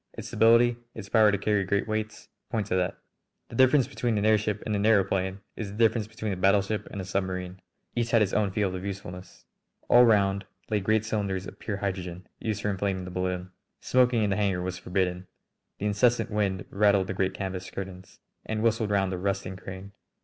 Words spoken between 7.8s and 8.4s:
Each has its